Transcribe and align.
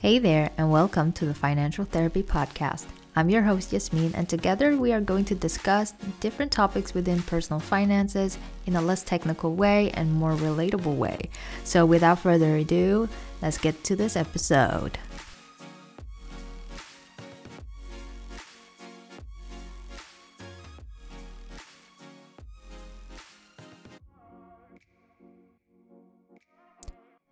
Hey 0.00 0.20
there, 0.20 0.52
and 0.56 0.70
welcome 0.70 1.10
to 1.14 1.26
the 1.26 1.34
Financial 1.34 1.84
Therapy 1.84 2.22
Podcast. 2.22 2.86
I'm 3.16 3.28
your 3.30 3.42
host, 3.42 3.72
Yasmin, 3.72 4.14
and 4.14 4.28
together 4.28 4.76
we 4.76 4.92
are 4.92 5.00
going 5.00 5.24
to 5.24 5.34
discuss 5.34 5.90
different 6.20 6.52
topics 6.52 6.94
within 6.94 7.20
personal 7.20 7.58
finances 7.58 8.38
in 8.66 8.76
a 8.76 8.80
less 8.80 9.02
technical 9.02 9.56
way 9.56 9.90
and 9.90 10.14
more 10.14 10.34
relatable 10.34 10.94
way. 10.94 11.30
So, 11.64 11.84
without 11.84 12.20
further 12.20 12.54
ado, 12.54 13.08
let's 13.42 13.58
get 13.58 13.82
to 13.84 13.96
this 13.96 14.14
episode. 14.14 14.98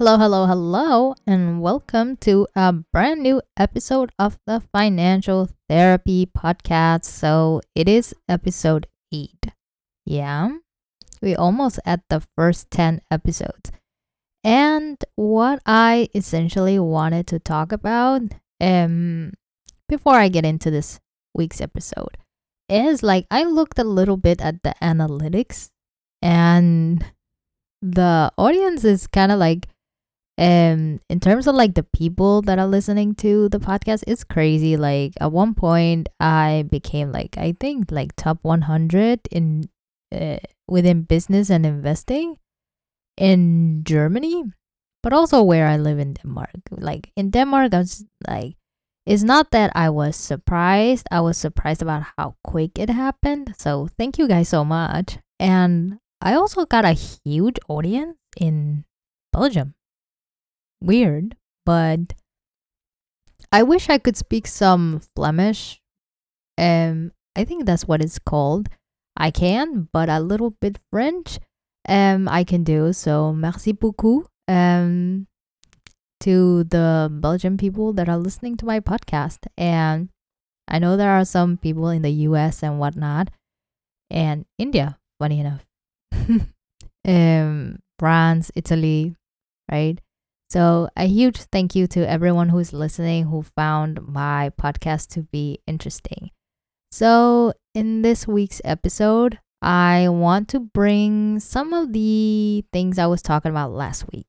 Hello, 0.06 0.19
hello, 0.19 0.46
hello, 0.46 1.15
and 1.27 1.60
welcome 1.60 2.16
to 2.19 2.46
a 2.55 2.73
brand 2.73 3.24
new 3.24 3.42
episode 3.56 4.12
of 4.20 4.38
the 4.46 4.62
Financial 4.73 5.48
Therapy 5.69 6.27
Podcast. 6.27 7.06
So 7.06 7.60
it 7.74 7.88
is 7.88 8.15
episode 8.29 8.87
8. 9.12 9.46
Yeah, 10.05 10.59
we 11.20 11.34
almost 11.34 11.80
at 11.84 12.02
the 12.09 12.23
first 12.37 12.70
10 12.70 13.01
episodes. 13.10 13.73
And 14.45 14.96
what 15.16 15.60
I 15.66 16.09
essentially 16.15 16.79
wanted 16.79 17.27
to 17.27 17.41
talk 17.41 17.73
about 17.73 18.23
um 18.60 19.32
before 19.88 20.15
I 20.15 20.29
get 20.29 20.45
into 20.45 20.70
this 20.70 21.01
week's 21.34 21.60
episode 21.60 22.16
is 22.68 23.02
like 23.02 23.27
I 23.29 23.43
looked 23.43 23.80
a 23.80 23.82
little 23.82 24.16
bit 24.16 24.41
at 24.41 24.62
the 24.62 24.77
analytics 24.80 25.70
and 26.23 27.04
the 27.82 28.30
audience 28.38 28.84
is 28.84 29.09
kind 29.09 29.32
of 29.32 29.41
like 29.41 29.66
um 30.38 31.00
in 31.08 31.18
terms 31.18 31.46
of 31.46 31.54
like 31.54 31.74
the 31.74 31.82
people 31.82 32.42
that 32.42 32.59
are 32.59 32.66
listening 32.66 33.15
to 33.15 33.48
the 33.48 33.59
podcast 33.59 34.04
it's 34.06 34.24
crazy. 34.24 34.76
Like 34.76 35.15
at 35.20 35.32
one 35.32 35.54
point 35.54 36.09
i 36.20 36.65
became 36.70 37.10
like 37.10 37.38
i 37.38 37.52
think 37.59 37.90
like 37.90 38.15
top 38.16 38.38
100 38.42 39.20
in 39.30 39.64
uh, 40.14 40.38
within 40.68 41.02
business 41.02 41.51
and 41.51 41.64
investing 41.64 42.37
in 43.16 43.82
germany 43.84 44.45
but 45.02 45.12
also 45.12 45.42
where 45.42 45.66
i 45.66 45.76
live 45.76 45.98
in 45.98 46.12
denmark. 46.12 46.51
Like 46.70 47.10
in 47.16 47.30
denmark 47.30 47.73
i 47.73 47.79
was 47.79 48.04
like 48.29 48.57
it's 49.07 49.23
not 49.23 49.52
that 49.52 49.70
i 49.74 49.88
was 49.88 50.16
surprised. 50.16 51.07
I 51.10 51.20
was 51.20 51.38
surprised 51.38 51.80
about 51.80 52.02
how 52.18 52.34
quick 52.42 52.76
it 52.79 52.90
happened. 52.90 53.54
So 53.57 53.88
thank 53.96 54.18
you 54.18 54.26
guys 54.29 54.48
so 54.51 54.64
much. 54.64 55.18
And 55.40 55.98
i 56.20 56.34
also 56.34 56.66
got 56.66 56.84
a 56.84 56.92
huge 56.92 57.57
audience 57.68 58.16
in 58.37 58.84
belgium 59.32 59.76
weird, 60.80 61.37
but 61.65 62.15
I 63.52 63.63
wish 63.63 63.88
I 63.88 63.99
could 63.99 64.16
speak 64.16 64.47
some 64.47 65.00
Flemish. 65.15 65.81
Um, 66.59 67.12
I 67.37 67.44
think 67.44 67.65
that's 67.65 67.87
what 67.87 68.03
it's 68.03 68.19
called. 68.19 68.69
I 69.16 69.31
can, 69.31 69.88
but 69.93 70.09
a 70.09 70.21
little 70.21 70.50
bit 70.60 70.78
French. 70.91 71.38
Um, 71.88 72.28
I 72.28 72.44
can 72.44 72.65
do 72.65 72.93
so. 72.93 73.32
Merci 73.32 73.72
beaucoup. 73.72 74.28
Um, 74.49 75.27
to 76.21 76.65
the 76.65 77.09
Belgian 77.12 77.56
people 77.56 77.93
that 77.93 78.09
are 78.09 78.19
listening 78.19 78.56
to 78.59 78.66
my 78.66 78.81
podcast, 78.81 79.47
and 79.56 80.09
I 80.69 80.78
know 80.78 80.97
there 80.97 81.10
are 81.10 81.25
some 81.25 81.56
people 81.56 81.88
in 81.91 82.03
the 82.03 82.10
U.S. 82.31 82.62
and 82.62 82.78
whatnot, 82.78 83.28
and 84.10 84.44
India. 84.59 84.99
Funny 85.19 85.41
enough, 85.41 85.65
um, 87.06 87.78
France, 87.99 88.50
Italy, 88.54 89.15
right? 89.71 90.00
So, 90.48 90.88
a 90.97 91.06
huge 91.06 91.38
thank 91.38 91.75
you 91.75 91.86
to 91.88 92.08
everyone 92.08 92.50
who's 92.50 92.72
listening 92.72 93.25
who 93.25 93.42
found 93.42 94.06
my 94.06 94.52
podcast 94.60 95.08
to 95.14 95.22
be 95.22 95.58
interesting. 95.66 96.30
So, 96.92 97.52
in 97.74 98.02
this 98.02 98.28
week's 98.28 98.60
episode, 98.64 99.40
I 99.60 100.08
want 100.08 100.48
to 100.50 100.60
bring 100.60 101.40
some 101.40 101.72
of 101.72 101.92
the 101.92 102.64
things 102.72 102.98
I 102.98 103.06
was 103.06 103.22
talking 103.22 103.50
about 103.50 103.72
last 103.72 104.04
week 104.12 104.26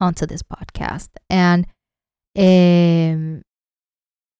onto 0.00 0.26
this 0.26 0.42
podcast. 0.42 1.08
And 1.30 1.66
um, 2.36 3.42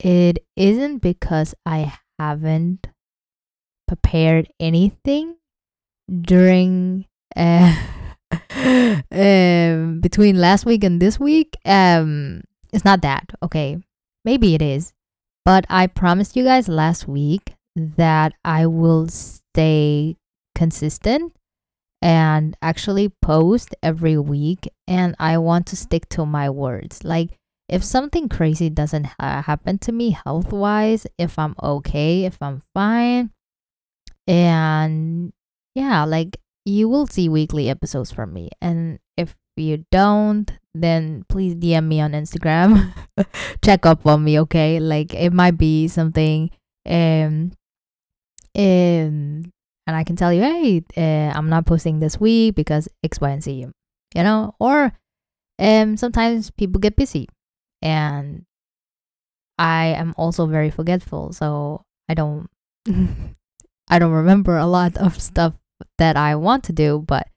it 0.00 0.44
isn't 0.56 0.98
because 0.98 1.54
I 1.64 1.96
haven't 2.18 2.88
prepared 3.86 4.48
anything 4.58 5.36
during. 6.10 7.06
Uh, 7.36 7.76
um, 9.12 10.00
between 10.00 10.40
last 10.40 10.66
week 10.66 10.84
and 10.84 11.00
this 11.00 11.18
week, 11.18 11.56
um, 11.64 12.42
it's 12.72 12.84
not 12.84 13.02
that 13.02 13.30
okay. 13.42 13.78
Maybe 14.24 14.54
it 14.54 14.62
is, 14.62 14.92
but 15.44 15.64
I 15.70 15.86
promised 15.86 16.36
you 16.36 16.44
guys 16.44 16.68
last 16.68 17.06
week 17.06 17.54
that 17.76 18.32
I 18.44 18.66
will 18.66 19.08
stay 19.08 20.16
consistent 20.54 21.32
and 22.02 22.56
actually 22.60 23.10
post 23.22 23.74
every 23.82 24.18
week, 24.18 24.68
and 24.86 25.14
I 25.18 25.38
want 25.38 25.66
to 25.68 25.76
stick 25.76 26.08
to 26.10 26.26
my 26.26 26.50
words. 26.50 27.04
Like 27.04 27.38
if 27.68 27.82
something 27.84 28.28
crazy 28.28 28.70
doesn't 28.70 29.06
ha- 29.20 29.42
happen 29.42 29.78
to 29.78 29.92
me 29.92 30.10
health 30.10 30.52
wise, 30.52 31.06
if 31.18 31.38
I'm 31.38 31.54
okay, 31.62 32.24
if 32.24 32.42
I'm 32.42 32.62
fine, 32.74 33.30
and 34.26 35.32
yeah, 35.74 36.04
like 36.04 36.38
you 36.66 36.88
will 36.88 37.06
see 37.06 37.28
weekly 37.28 37.70
episodes 37.70 38.10
from 38.10 38.34
me. 38.34 38.50
And 38.60 38.98
if 39.16 39.36
you 39.56 39.86
don't, 39.90 40.50
then 40.74 41.24
please 41.28 41.54
DM 41.54 41.86
me 41.86 42.00
on 42.00 42.12
Instagram. 42.12 42.92
Check 43.64 43.86
up 43.86 44.04
on 44.04 44.24
me, 44.24 44.38
okay? 44.40 44.80
Like 44.80 45.14
it 45.14 45.32
might 45.32 45.56
be 45.56 45.88
something 45.88 46.50
um 46.84 47.52
um 48.54 49.44
and 49.88 49.94
I 49.96 50.02
can 50.02 50.16
tell 50.16 50.32
you, 50.32 50.42
hey, 50.42 50.82
uh, 50.96 51.32
I'm 51.36 51.48
not 51.48 51.64
posting 51.66 52.00
this 52.00 52.18
week 52.18 52.56
because 52.56 52.88
X, 53.04 53.20
Y, 53.20 53.30
and 53.30 53.42
Z, 53.42 53.52
you 54.14 54.22
know? 54.22 54.54
Or 54.58 54.92
um 55.60 55.96
sometimes 55.96 56.50
people 56.50 56.80
get 56.80 56.96
busy 56.96 57.28
and 57.80 58.44
I 59.56 59.94
am 59.96 60.14
also 60.18 60.46
very 60.46 60.70
forgetful, 60.70 61.32
so 61.32 61.84
I 62.08 62.14
don't 62.14 62.50
I 63.88 64.00
don't 64.00 64.12
remember 64.12 64.56
a 64.56 64.66
lot 64.66 64.96
of 64.96 65.22
stuff 65.22 65.54
that 65.98 66.16
I 66.16 66.34
want 66.36 66.64
to 66.64 66.72
do. 66.72 67.04
But 67.06 67.28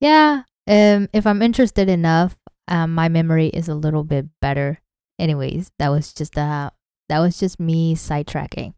yeah, 0.00 0.42
um, 0.66 1.08
if 1.12 1.26
I'm 1.26 1.42
interested 1.42 1.88
enough, 1.88 2.36
um, 2.68 2.94
my 2.94 3.08
memory 3.08 3.48
is 3.48 3.68
a 3.68 3.74
little 3.74 4.04
bit 4.04 4.26
better. 4.40 4.80
Anyways, 5.18 5.70
that 5.78 5.90
was 5.90 6.12
just 6.12 6.36
uh, 6.38 6.70
that 7.08 7.20
was 7.20 7.38
just 7.38 7.60
me 7.60 7.94
sidetracking. 7.94 8.74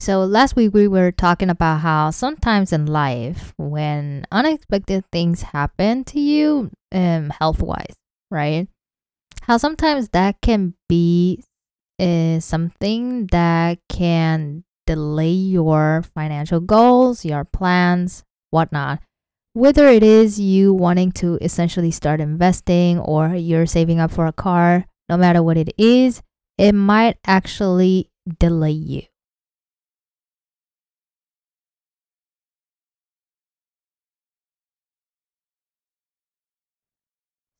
So 0.00 0.24
last 0.24 0.56
week 0.56 0.74
we 0.74 0.88
were 0.88 1.12
talking 1.12 1.48
about 1.48 1.78
how 1.78 2.10
sometimes 2.10 2.72
in 2.72 2.86
life, 2.86 3.54
when 3.56 4.26
unexpected 4.32 5.04
things 5.12 5.42
happen 5.42 6.02
to 6.06 6.18
you, 6.18 6.72
um, 6.90 7.30
health 7.30 7.62
wise, 7.62 7.94
right? 8.28 8.66
How 9.42 9.58
sometimes 9.58 10.08
that 10.08 10.40
can 10.42 10.74
be 10.88 11.44
uh, 12.00 12.40
something 12.40 13.28
that 13.28 13.78
can 13.88 14.64
delay 14.86 15.30
your 15.30 16.04
financial 16.14 16.60
goals, 16.60 17.24
your 17.24 17.44
plans, 17.44 18.24
whatnot. 18.50 19.00
Whether 19.54 19.86
it 19.88 20.02
is 20.02 20.40
you 20.40 20.72
wanting 20.72 21.12
to 21.12 21.36
essentially 21.40 21.90
start 21.90 22.20
investing 22.20 22.98
or 22.98 23.34
you're 23.34 23.66
saving 23.66 24.00
up 24.00 24.10
for 24.10 24.26
a 24.26 24.32
car, 24.32 24.86
no 25.08 25.16
matter 25.16 25.42
what 25.42 25.58
it 25.58 25.72
is, 25.76 26.22
it 26.58 26.72
might 26.72 27.18
actually 27.26 28.08
delay 28.38 28.70
you. 28.70 29.02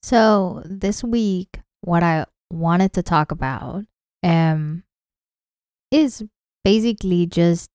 So, 0.02 0.62
this 0.64 1.02
week, 1.04 1.60
what 1.80 2.02
I 2.02 2.26
wanted 2.50 2.92
to 2.94 3.02
talk 3.02 3.30
about 3.32 3.84
um, 4.22 4.84
is 5.90 6.24
basically 6.64 7.26
just 7.26 7.70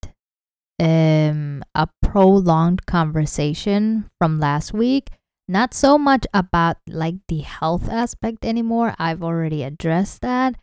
um, 0.79 1.63
a 1.75 1.87
prolonged 2.01 2.85
conversation 2.85 4.09
from 4.19 4.39
last 4.39 4.73
week. 4.73 5.09
Not 5.47 5.73
so 5.73 5.97
much 5.97 6.25
about 6.33 6.77
like 6.87 7.15
the 7.29 7.39
health 7.39 7.89
aspect 7.89 8.43
anymore. 8.43 8.93
I've 8.99 9.23
already 9.23 9.63
addressed 9.63 10.21
that. 10.21 10.55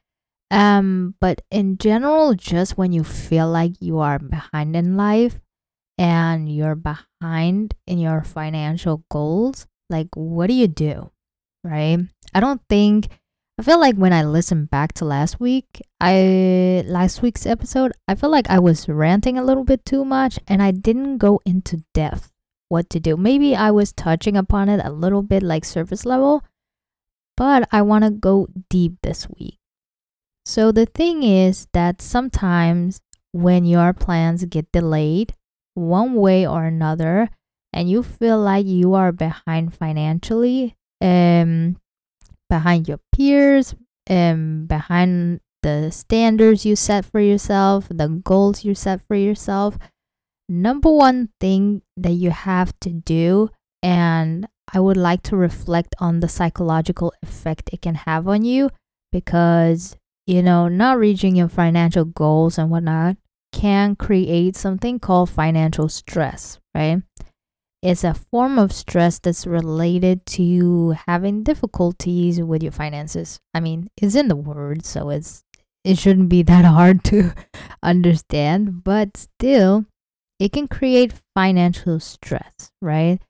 Um, 0.50 1.14
but 1.20 1.40
in 1.50 1.78
general, 1.78 2.34
just 2.34 2.76
when 2.76 2.92
you 2.92 3.02
feel 3.02 3.48
like 3.48 3.72
you 3.80 3.98
are 3.98 4.18
behind 4.18 4.76
in 4.76 4.96
life 4.96 5.40
and 5.96 6.54
you're 6.54 6.76
behind 6.76 7.74
in 7.86 7.98
your 7.98 8.22
financial 8.22 9.04
goals, 9.10 9.66
like 9.88 10.08
what 10.14 10.48
do 10.48 10.54
you 10.54 10.68
do? 10.68 11.10
Right? 11.64 11.98
I 12.34 12.40
don't 12.40 12.60
think 12.68 13.08
I 13.56 13.62
feel 13.62 13.78
like 13.78 13.94
when 13.94 14.12
I 14.12 14.24
listened 14.24 14.70
back 14.70 14.94
to 14.94 15.04
last 15.04 15.38
week, 15.38 15.80
I 16.00 16.82
last 16.86 17.22
week's 17.22 17.46
episode, 17.46 17.92
I 18.08 18.16
feel 18.16 18.30
like 18.30 18.50
I 18.50 18.58
was 18.58 18.88
ranting 18.88 19.38
a 19.38 19.44
little 19.44 19.62
bit 19.62 19.84
too 19.84 20.04
much 20.04 20.38
and 20.48 20.60
I 20.60 20.72
didn't 20.72 21.18
go 21.18 21.40
into 21.46 21.84
depth 21.94 22.32
what 22.68 22.90
to 22.90 22.98
do. 22.98 23.16
Maybe 23.16 23.54
I 23.54 23.70
was 23.70 23.92
touching 23.92 24.36
upon 24.36 24.68
it 24.68 24.80
a 24.84 24.90
little 24.90 25.22
bit 25.22 25.42
like 25.42 25.64
surface 25.64 26.04
level, 26.04 26.42
but 27.36 27.68
I 27.70 27.82
want 27.82 28.04
to 28.04 28.10
go 28.10 28.48
deep 28.68 28.94
this 29.02 29.28
week. 29.38 29.58
So 30.44 30.72
the 30.72 30.86
thing 30.86 31.22
is 31.22 31.68
that 31.72 32.02
sometimes 32.02 33.00
when 33.32 33.64
your 33.64 33.92
plans 33.92 34.44
get 34.46 34.72
delayed 34.72 35.34
one 35.74 36.14
way 36.14 36.46
or 36.46 36.64
another 36.64 37.30
and 37.72 37.88
you 37.88 38.02
feel 38.02 38.38
like 38.38 38.66
you 38.66 38.94
are 38.94 39.12
behind 39.12 39.74
financially 39.74 40.76
um 41.00 41.76
behind 42.48 42.88
your 42.88 43.00
peers 43.14 43.74
and 44.06 44.68
behind 44.68 45.40
the 45.62 45.90
standards 45.90 46.66
you 46.66 46.76
set 46.76 47.04
for 47.04 47.20
yourself 47.20 47.86
the 47.88 48.08
goals 48.08 48.64
you 48.64 48.74
set 48.74 49.00
for 49.08 49.16
yourself 49.16 49.78
number 50.48 50.90
one 50.90 51.30
thing 51.40 51.80
that 51.96 52.12
you 52.12 52.30
have 52.30 52.78
to 52.80 52.90
do 52.90 53.48
and 53.82 54.46
I 54.72 54.80
would 54.80 54.96
like 54.96 55.22
to 55.24 55.36
reflect 55.36 55.94
on 55.98 56.20
the 56.20 56.28
psychological 56.28 57.12
effect 57.22 57.70
it 57.72 57.82
can 57.82 57.94
have 57.94 58.28
on 58.28 58.44
you 58.44 58.70
because 59.10 59.96
you 60.26 60.42
know 60.42 60.68
not 60.68 60.98
reaching 60.98 61.36
your 61.36 61.48
financial 61.48 62.04
goals 62.04 62.58
and 62.58 62.70
whatnot 62.70 63.16
can 63.54 63.94
create 63.94 64.56
something 64.56 64.98
called 64.98 65.30
financial 65.30 65.88
stress, 65.88 66.58
right? 66.74 67.02
It's 67.84 68.02
a 68.02 68.14
form 68.14 68.58
of 68.58 68.72
stress 68.72 69.18
that's 69.18 69.46
related 69.46 70.24
to 70.40 70.96
having 71.06 71.42
difficulties 71.42 72.40
with 72.40 72.62
your 72.62 72.72
finances. 72.72 73.40
I 73.52 73.60
mean, 73.60 73.90
it's 74.00 74.14
in 74.14 74.28
the 74.28 74.36
word, 74.36 74.86
so 74.86 75.10
it's 75.10 75.44
it 75.84 75.98
shouldn't 75.98 76.30
be 76.30 76.42
that 76.44 76.64
hard 76.64 77.04
to 77.04 77.34
understand, 77.82 78.84
but 78.84 79.18
still 79.18 79.84
it 80.40 80.52
can 80.52 80.66
create 80.66 81.12
financial 81.34 82.00
stress, 82.00 82.70
right? 82.80 83.20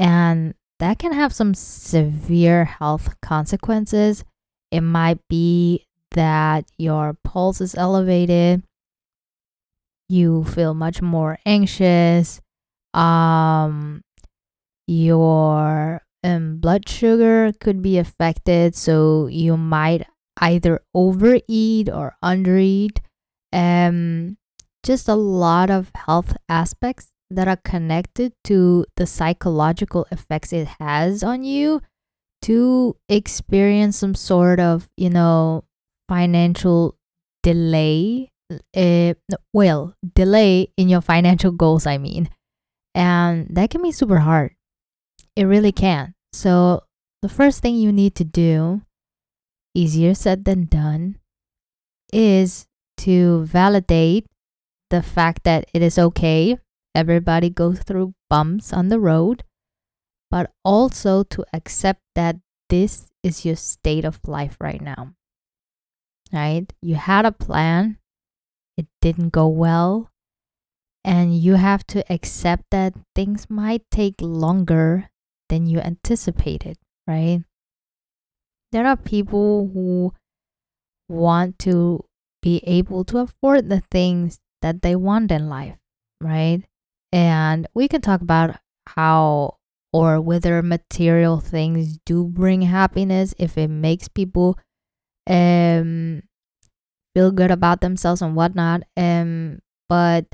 And 0.00 0.54
that 0.80 0.98
can 0.98 1.12
have 1.12 1.32
some 1.32 1.54
severe 1.54 2.64
health 2.64 3.20
consequences. 3.20 4.24
It 4.72 4.80
might 4.80 5.20
be 5.28 5.86
that 6.10 6.64
your 6.76 7.16
pulse 7.22 7.60
is 7.60 7.76
elevated, 7.76 8.64
you 10.08 10.42
feel 10.42 10.74
much 10.74 11.00
more 11.00 11.38
anxious 11.46 12.40
um 12.94 14.02
your 14.86 16.02
um, 16.24 16.58
blood 16.58 16.88
sugar 16.88 17.52
could 17.60 17.82
be 17.82 17.98
affected 17.98 18.74
so 18.74 19.26
you 19.26 19.56
might 19.56 20.06
either 20.40 20.80
overeat 20.94 21.88
or 21.88 22.16
undereat 22.22 22.98
um 23.52 24.36
just 24.84 25.08
a 25.08 25.14
lot 25.14 25.70
of 25.70 25.90
health 25.94 26.36
aspects 26.48 27.08
that 27.30 27.48
are 27.48 27.60
connected 27.64 28.32
to 28.44 28.84
the 28.96 29.06
psychological 29.06 30.06
effects 30.10 30.52
it 30.52 30.68
has 30.80 31.22
on 31.22 31.44
you 31.44 31.80
to 32.42 32.96
experience 33.08 33.96
some 33.96 34.14
sort 34.14 34.60
of 34.60 34.88
you 34.96 35.08
know 35.08 35.64
financial 36.08 36.96
delay 37.42 38.28
uh, 38.76 39.14
well, 39.52 39.94
delay 40.14 40.68
in 40.76 40.88
your 40.88 41.00
financial 41.00 41.52
goals, 41.52 41.86
I 41.86 41.98
mean. 41.98 42.28
And 42.94 43.48
that 43.50 43.70
can 43.70 43.82
be 43.82 43.92
super 43.92 44.18
hard. 44.18 44.54
It 45.34 45.44
really 45.44 45.72
can. 45.72 46.14
So, 46.32 46.82
the 47.22 47.28
first 47.28 47.62
thing 47.62 47.76
you 47.76 47.92
need 47.92 48.14
to 48.16 48.24
do, 48.24 48.82
easier 49.74 50.14
said 50.14 50.44
than 50.44 50.66
done, 50.66 51.16
is 52.12 52.66
to 52.98 53.44
validate 53.44 54.26
the 54.90 55.02
fact 55.02 55.44
that 55.44 55.64
it 55.72 55.82
is 55.82 55.98
okay. 55.98 56.58
Everybody 56.94 57.48
goes 57.48 57.80
through 57.80 58.14
bumps 58.28 58.72
on 58.72 58.88
the 58.88 59.00
road, 59.00 59.44
but 60.30 60.52
also 60.64 61.22
to 61.24 61.44
accept 61.54 62.02
that 62.14 62.36
this 62.68 63.08
is 63.22 63.44
your 63.44 63.56
state 63.56 64.04
of 64.04 64.20
life 64.28 64.56
right 64.60 64.80
now. 64.80 65.14
Right? 66.32 66.70
You 66.82 66.96
had 66.96 67.24
a 67.24 67.32
plan, 67.32 67.98
it 68.76 68.86
didn't 69.00 69.30
go 69.30 69.48
well. 69.48 70.11
And 71.04 71.36
you 71.36 71.54
have 71.54 71.86
to 71.88 72.04
accept 72.12 72.64
that 72.70 72.94
things 73.14 73.50
might 73.50 73.82
take 73.90 74.14
longer 74.20 75.10
than 75.48 75.66
you 75.66 75.80
anticipated, 75.80 76.78
right? 77.06 77.42
There 78.70 78.86
are 78.86 78.96
people 78.96 79.70
who 79.74 80.14
want 81.08 81.58
to 81.60 82.04
be 82.40 82.62
able 82.64 83.04
to 83.04 83.18
afford 83.18 83.68
the 83.68 83.82
things 83.90 84.38
that 84.62 84.82
they 84.82 84.96
want 84.96 85.30
in 85.30 85.48
life, 85.48 85.76
right? 86.20 86.62
And 87.12 87.66
we 87.74 87.88
can 87.88 88.00
talk 88.00 88.20
about 88.20 88.56
how 88.88 89.58
or 89.92 90.20
whether 90.20 90.62
material 90.62 91.40
things 91.40 91.98
do 92.06 92.24
bring 92.24 92.62
happiness 92.62 93.34
if 93.38 93.58
it 93.58 93.68
makes 93.68 94.08
people 94.08 94.58
um 95.28 96.22
feel 97.14 97.30
good 97.30 97.50
about 97.50 97.80
themselves 97.80 98.22
and 98.22 98.34
whatnot. 98.34 98.82
Um, 98.96 99.60
but 99.88 100.26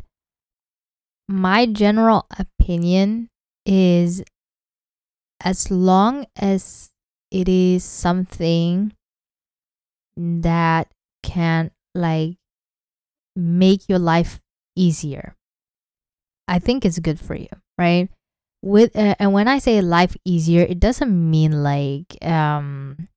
my 1.29 1.67
general 1.67 2.27
opinion 2.39 3.29
is 3.67 4.25
as 5.45 5.71
long 5.71 6.27
as 6.37 6.91
it 7.31 7.49
is 7.49 7.85
something 7.85 8.93
that 10.17 10.89
can 11.23 11.71
like 11.95 12.37
make 13.37 13.89
your 13.89 13.99
life 13.99 14.41
easier 14.75 15.37
i 16.49 16.59
think 16.59 16.85
it's 16.85 16.99
good 16.99 17.21
for 17.21 17.35
you 17.35 17.49
right? 17.79 18.09
With 18.61 18.97
uh, 18.97 19.15
and 19.21 19.33
when 19.33 19.47
i 19.47 19.59
say 19.59 19.81
life 19.81 20.17
easier 20.25 20.63
it 20.63 20.81
doesn't 20.81 21.15
mean 21.15 21.63
like 21.63 22.19
um 22.27 23.09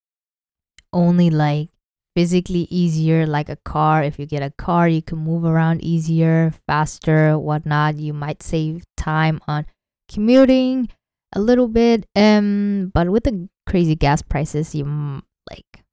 only 0.94 1.32
like 1.32 1.70
physically 2.16 2.68
easier 2.70 3.26
like 3.26 3.50
a 3.50 3.56
car 3.58 4.04
if 4.04 4.20
you 4.20 4.26
get 4.26 4.44
a 4.44 4.52
car 4.52 4.88
you 4.88 5.02
can 5.02 5.18
move 5.18 5.46
around 5.46 5.82
easier 5.84 6.54
faster 6.68 7.38
whatnot 7.38 7.98
you 7.98 8.14
might 8.14 8.44
save 8.44 8.84
time 8.98 9.40
on 9.48 9.66
commuting 10.12 10.90
a 11.34 11.40
little 11.40 11.68
bit 11.68 12.06
um 12.16 12.92
but 12.94 13.10
with 13.10 13.24
the 13.24 13.48
crazy 13.66 13.96
gas 13.96 14.22
prices 14.22 14.76
you 14.76 14.84
like 15.50 15.84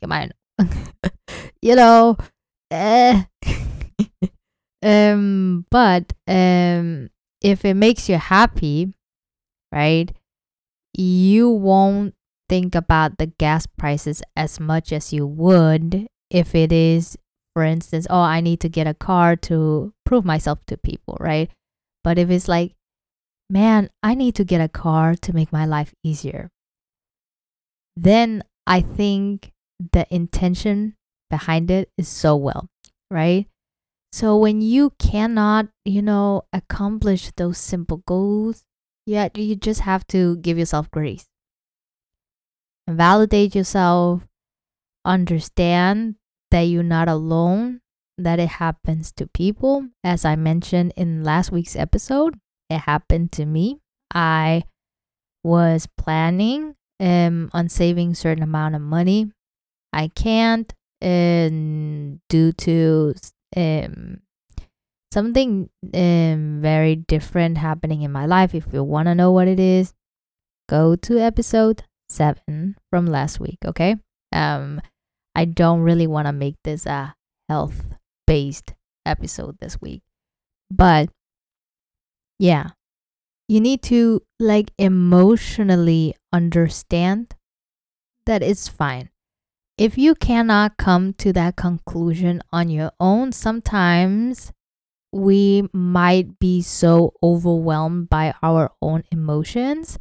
you 0.00 0.08
might 0.08 0.30
you 1.62 1.74
know 1.74 2.16
eh. 2.70 3.24
um 4.82 5.66
but 5.70 6.12
um 6.28 7.08
if 7.42 7.64
it 7.64 7.74
makes 7.74 8.08
you 8.08 8.16
happy 8.16 8.92
right 9.72 10.12
you 10.94 11.50
won't 11.50 12.14
think 12.48 12.74
about 12.74 13.18
the 13.18 13.26
gas 13.26 13.66
prices 13.66 14.22
as 14.36 14.60
much 14.60 14.92
as 14.92 15.12
you 15.12 15.26
would 15.26 16.06
if 16.30 16.54
it 16.54 16.72
is, 16.72 17.16
for 17.54 17.62
instance, 17.62 18.06
oh, 18.10 18.20
I 18.20 18.40
need 18.40 18.60
to 18.60 18.68
get 18.68 18.86
a 18.86 18.94
car 18.94 19.36
to 19.48 19.92
prove 20.04 20.24
myself 20.24 20.58
to 20.66 20.76
people, 20.76 21.16
right? 21.20 21.50
But 22.04 22.18
if 22.18 22.30
it's 22.30 22.48
like, 22.48 22.74
man, 23.50 23.90
I 24.02 24.14
need 24.14 24.34
to 24.36 24.44
get 24.44 24.60
a 24.60 24.68
car 24.68 25.14
to 25.14 25.32
make 25.32 25.52
my 25.52 25.66
life 25.66 25.94
easier, 26.02 26.50
then 27.96 28.42
I 28.66 28.80
think 28.80 29.52
the 29.92 30.06
intention 30.14 30.94
behind 31.30 31.70
it 31.70 31.90
is 31.98 32.08
so 32.08 32.36
well, 32.36 32.68
right? 33.10 33.46
So 34.12 34.36
when 34.36 34.60
you 34.62 34.90
cannot, 34.98 35.68
you 35.84 36.02
know, 36.02 36.42
accomplish 36.52 37.32
those 37.36 37.58
simple 37.58 38.02
goals, 38.06 38.64
yet 39.04 39.36
you 39.36 39.56
just 39.56 39.80
have 39.80 40.06
to 40.08 40.36
give 40.36 40.58
yourself 40.58 40.90
grace 40.90 41.26
validate 42.88 43.54
yourself, 43.54 44.26
understand 45.04 46.16
that 46.50 46.62
you're 46.62 46.82
not 46.82 47.08
alone, 47.08 47.80
that 48.18 48.38
it 48.38 48.48
happens 48.48 49.12
to 49.12 49.26
people. 49.26 49.88
As 50.04 50.24
I 50.24 50.36
mentioned 50.36 50.92
in 50.96 51.24
last 51.24 51.50
week's 51.52 51.76
episode, 51.76 52.38
it 52.70 52.78
happened 52.78 53.32
to 53.32 53.46
me. 53.46 53.80
I 54.14 54.64
was 55.44 55.88
planning 55.98 56.74
um, 57.00 57.50
on 57.52 57.68
saving 57.68 58.14
certain 58.14 58.42
amount 58.42 58.74
of 58.74 58.80
money. 58.80 59.30
I 59.92 60.08
can't 60.08 60.72
and 61.00 62.20
due 62.28 62.52
to 62.52 63.14
um, 63.56 64.20
something 65.12 65.68
um, 65.94 66.58
very 66.60 66.96
different 66.96 67.58
happening 67.58 68.02
in 68.02 68.12
my 68.12 68.26
life. 68.26 68.54
If 68.54 68.66
you 68.72 68.82
want 68.82 69.06
to 69.06 69.14
know 69.14 69.30
what 69.30 69.48
it 69.48 69.60
is, 69.60 69.94
go 70.68 70.96
to 70.96 71.18
episode 71.18 71.84
seven 72.16 72.76
from 72.90 73.06
last 73.06 73.38
week, 73.38 73.58
okay? 73.64 73.96
Um, 74.32 74.80
I 75.34 75.44
don't 75.44 75.80
really 75.80 76.06
want 76.06 76.26
to 76.26 76.32
make 76.32 76.56
this 76.64 76.86
a 76.86 77.14
health 77.48 77.84
based 78.26 78.72
episode 79.04 79.58
this 79.60 79.80
week. 79.80 80.02
But 80.70 81.10
yeah, 82.38 82.70
you 83.48 83.60
need 83.60 83.82
to 83.84 84.22
like 84.40 84.72
emotionally 84.78 86.14
understand 86.32 87.34
that 88.24 88.42
it's 88.42 88.66
fine. 88.66 89.10
If 89.78 89.98
you 89.98 90.14
cannot 90.14 90.78
come 90.78 91.12
to 91.18 91.32
that 91.34 91.56
conclusion 91.56 92.42
on 92.50 92.70
your 92.70 92.92
own, 92.98 93.32
sometimes 93.32 94.52
we 95.12 95.68
might 95.72 96.38
be 96.38 96.62
so 96.62 97.12
overwhelmed 97.22 98.08
by 98.08 98.34
our 98.42 98.72
own 98.80 99.04
emotions 99.12 99.98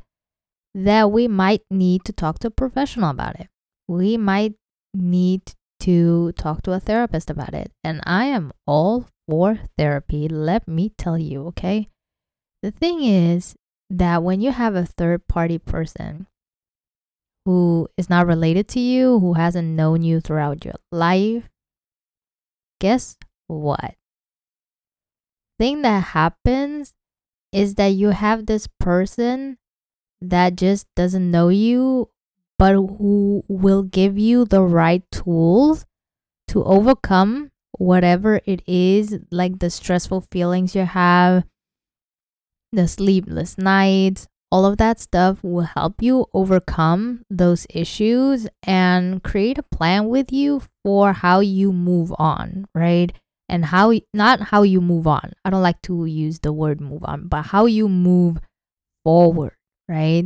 that 0.76 1.10
we 1.10 1.28
might 1.28 1.62
need 1.72 2.04
to 2.04 2.12
talk 2.12 2.38
to 2.40 2.48
a 2.48 2.52
professional 2.52 3.10
about 3.10 3.40
it. 3.40 3.48
We 3.88 4.18
might 4.18 4.56
need 4.94 5.54
to 5.80 6.34
talk 6.34 6.64
to 6.64 6.74
a 6.74 6.82
therapist 6.82 7.30
about 7.30 7.54
it. 7.54 7.72
And 7.84 8.02
I 8.06 8.26
am 8.26 8.52
all 8.68 9.08
for 9.28 9.60
therapy, 9.78 10.28
let 10.28 10.68
me 10.68 10.92
tell 10.98 11.18
you, 11.18 11.48
okay? 11.48 11.88
The 12.62 12.72
thing 12.72 13.04
is 13.04 13.56
that 13.90 14.22
when 14.22 14.42
you 14.42 14.52
have 14.52 14.76
a 14.76 14.86
third 14.86 15.28
party 15.28 15.58
person 15.58 16.28
who 17.46 17.88
is 17.98 18.10
not 18.10 18.28
related 18.28 18.68
to 18.70 18.80
you, 18.80 19.20
who 19.20 19.34
hasn't 19.34 19.70
known 19.70 20.04
you 20.04 20.20
throughout 20.20 20.66
your 20.66 20.76
life, 20.92 21.50
guess 22.82 23.18
what? 23.48 23.96
Thing 25.58 25.84
that 25.84 26.04
happens 26.04 26.94
is 27.54 27.76
that 27.76 27.94
you 27.94 28.10
have 28.10 28.46
this 28.46 28.68
person 28.80 29.58
that 30.22 30.56
just 30.56 30.88
doesn't 30.96 31.30
know 31.30 31.50
you, 31.50 32.10
but 32.58 32.74
who 32.74 33.44
will 33.48 33.84
give 33.84 34.18
you 34.18 34.46
the 34.46 34.62
right 34.62 35.04
tools 35.12 35.86
to 36.48 36.64
overcome 36.64 37.52
whatever 37.78 38.40
it 38.46 38.62
is, 38.68 39.20
like 39.32 39.60
the 39.60 39.70
stressful 39.70 40.22
feelings 40.32 40.76
you 40.76 40.86
have, 40.86 41.44
the 42.72 42.88
sleepless 42.88 43.58
nights, 43.58 44.28
all 44.52 44.66
of 44.66 44.78
that 44.78 45.00
stuff 45.00 45.44
will 45.44 45.62
help 45.62 46.02
you 46.02 46.28
overcome 46.34 47.24
those 47.30 47.68
issues 47.70 48.48
and 48.64 49.24
create 49.24 49.58
a 49.58 49.64
plan 49.64 50.08
with 50.08 50.32
you 50.32 50.62
for 50.84 51.14
how 51.14 51.40
you 51.40 51.74
move 51.74 52.14
on, 52.18 52.66
right? 52.74 53.12
And 53.50 53.66
how, 53.66 53.94
not 54.14 54.40
how 54.42 54.64
you 54.64 54.82
move 54.82 55.08
on. 55.08 55.34
I 55.44 55.50
don't 55.50 55.62
like 55.62 55.82
to 55.84 56.06
use 56.06 56.40
the 56.40 56.54
word 56.54 56.80
move 56.80 57.04
on, 57.04 57.28
but 57.28 57.48
how 57.48 57.66
you 57.66 57.90
move 57.90 58.40
forward, 59.04 59.55
right? 59.88 60.26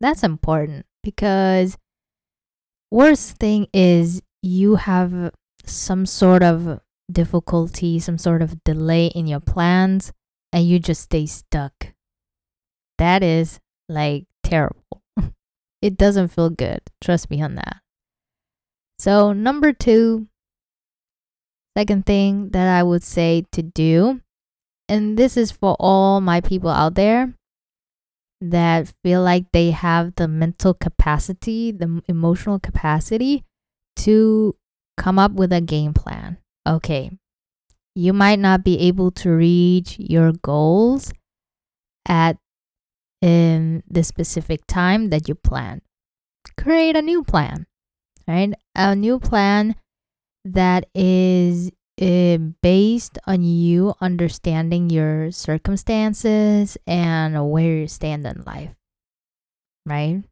That's 0.00 0.22
important 0.22 0.86
because 1.02 1.76
worst 2.90 3.36
thing 3.36 3.66
is 3.72 4.22
you 4.42 4.76
have 4.76 5.32
some 5.64 6.06
sort 6.06 6.42
of 6.42 6.80
difficulty, 7.10 7.98
some 7.98 8.18
sort 8.18 8.42
of 8.42 8.62
delay 8.64 9.06
in 9.06 9.26
your 9.26 9.40
plans, 9.40 10.12
and 10.52 10.66
you 10.66 10.78
just 10.78 11.02
stay 11.02 11.26
stuck. 11.26 11.92
That 12.98 13.22
is 13.22 13.60
like 13.88 14.26
terrible. 14.42 15.02
it 15.82 15.96
doesn't 15.96 16.28
feel 16.28 16.50
good. 16.50 16.80
Trust 17.00 17.30
me 17.30 17.42
on 17.42 17.56
that. 17.56 17.78
So, 18.98 19.32
number 19.32 19.72
two, 19.72 20.28
second 21.76 22.04
thing 22.04 22.50
that 22.50 22.68
I 22.68 22.82
would 22.82 23.02
say 23.02 23.44
to 23.52 23.62
do, 23.62 24.20
and 24.88 25.16
this 25.16 25.36
is 25.36 25.50
for 25.50 25.76
all 25.78 26.20
my 26.20 26.40
people 26.40 26.68
out 26.68 26.94
there 26.94 27.34
that 28.40 28.92
feel 29.02 29.22
like 29.22 29.52
they 29.52 29.70
have 29.70 30.14
the 30.16 30.28
mental 30.28 30.74
capacity, 30.74 31.72
the 31.72 32.02
emotional 32.08 32.58
capacity 32.58 33.44
to 33.96 34.54
come 34.96 35.18
up 35.18 35.32
with 35.32 35.52
a 35.52 35.60
game 35.60 35.92
plan. 35.92 36.38
Okay, 36.66 37.10
you 37.94 38.12
might 38.12 38.38
not 38.38 38.64
be 38.64 38.78
able 38.80 39.10
to 39.10 39.30
reach 39.30 39.96
your 39.98 40.32
goals 40.32 41.12
at 42.06 42.36
in 43.20 43.82
the 43.88 44.02
specific 44.02 44.66
time 44.66 45.10
that 45.10 45.28
you 45.28 45.34
planned. 45.34 45.82
Create 46.56 46.96
a 46.96 47.02
new 47.02 47.22
plan, 47.22 47.66
right? 48.26 48.54
A 48.74 48.96
new 48.96 49.18
plan 49.18 49.74
that 50.44 50.86
is 50.94 51.70
uh, 52.00 52.38
based 52.62 53.18
on 53.26 53.42
you 53.42 53.94
understanding 54.00 54.88
your 54.88 55.30
circumstances 55.30 56.78
and 56.86 57.50
where 57.50 57.84
you 57.84 57.88
stand 57.88 58.26
in 58.26 58.42
life, 58.46 58.74
right? 59.84 60.22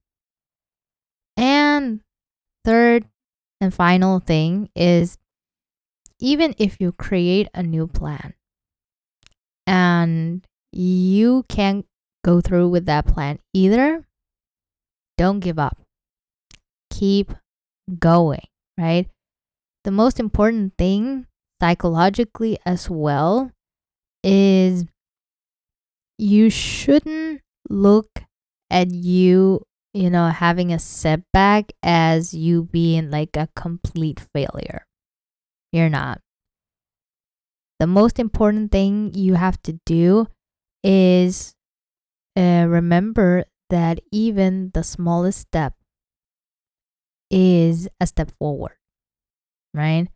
And 1.37 2.01
third 2.65 3.05
and 3.61 3.73
final 3.73 4.19
thing 4.19 4.71
is 4.75 5.19
even 6.21 6.55
if 6.59 6.81
you 6.81 6.93
create 6.93 7.49
a 7.55 7.63
new 7.63 7.87
plan 7.87 8.35
and 9.67 10.47
you 10.73 11.45
can't 11.49 11.87
go 12.25 12.41
through 12.41 12.69
with 12.69 12.87
that 12.87 13.07
plan 13.07 13.39
either, 13.53 14.05
don't 15.17 15.41
give 15.41 15.59
up. 15.59 15.79
Keep 16.91 17.33
going, 17.99 18.47
right? 18.77 19.09
The 19.85 19.91
most 19.91 20.19
important 20.19 20.75
thing 20.77 21.27
psychologically 21.61 22.59
as 22.65 22.89
well 22.91 23.51
is 24.25 24.87
you 26.19 26.51
shouldn't 26.51 27.41
look 27.69 28.25
at 28.71 28.91
you, 28.91 29.65
you 29.95 30.11
know, 30.11 30.29
having 30.29 30.73
a 30.73 30.79
setback 30.79 31.73
as 31.83 32.35
you 32.35 32.65
being 32.65 33.11
like 33.11 33.37
a 33.37 33.49
complete 33.55 34.21
failure. 34.35 34.87
You're 35.73 35.91
not. 35.91 36.21
The 37.79 37.87
most 37.87 38.19
important 38.19 38.73
thing 38.73 39.15
you 39.15 39.35
have 39.35 39.61
to 39.63 39.79
do 39.87 40.27
is 40.83 41.55
uh, 42.37 42.67
remember 42.69 43.45
that 43.71 44.01
even 44.13 44.71
the 44.75 44.83
smallest 44.83 45.41
step 45.41 45.75
is 47.31 47.89
a 48.01 48.07
step 48.07 48.31
forward, 48.39 48.77
right? 49.75 50.09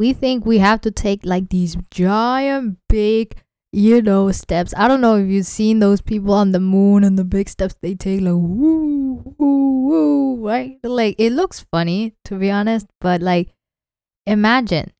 We 0.00 0.14
think 0.14 0.46
we 0.46 0.56
have 0.60 0.80
to 0.80 0.90
take 0.90 1.26
like 1.26 1.50
these 1.50 1.76
giant, 1.90 2.78
big, 2.88 3.36
you 3.70 4.00
know, 4.00 4.32
steps. 4.32 4.72
I 4.74 4.88
don't 4.88 5.02
know 5.02 5.16
if 5.16 5.28
you've 5.28 5.44
seen 5.44 5.80
those 5.80 6.00
people 6.00 6.32
on 6.32 6.52
the 6.52 6.58
moon 6.58 7.04
and 7.04 7.18
the 7.18 7.24
big 7.24 7.50
steps 7.50 7.76
they 7.82 7.96
take, 7.96 8.22
like 8.22 8.32
woo, 8.32 9.34
woo, 9.36 9.88
woo, 9.88 10.48
right? 10.48 10.78
Like 10.82 11.16
it 11.18 11.32
looks 11.34 11.60
funny 11.70 12.14
to 12.24 12.36
be 12.36 12.50
honest, 12.50 12.86
but 12.98 13.20
like 13.20 13.52
imagine 14.24 14.90